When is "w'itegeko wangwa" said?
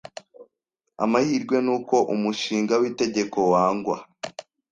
2.81-3.97